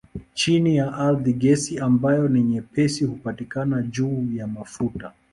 Chini 0.33 0.75
ya 0.75 0.93
ardhi 0.93 1.33
gesi 1.33 1.79
ambayo 1.79 2.27
ni 2.27 2.43
nyepesi 2.43 3.05
hupatikana 3.05 3.81
juu 3.81 4.27
ya 4.35 4.47
mafuta. 4.47 5.13